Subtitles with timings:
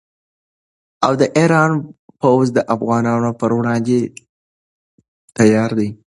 [1.19, 1.71] د ایران
[2.21, 3.97] پوځ د افغانانو پر وړاندې
[5.37, 5.89] تیار دی.